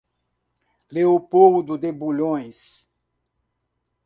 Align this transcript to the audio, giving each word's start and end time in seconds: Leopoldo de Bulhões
Leopoldo 0.89 1.77
de 1.77 1.91
Bulhões 1.91 2.89